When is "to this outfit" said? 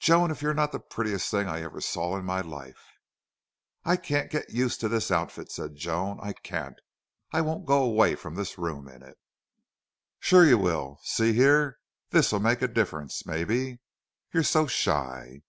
4.80-5.52